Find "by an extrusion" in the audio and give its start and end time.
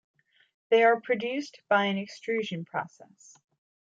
1.69-2.65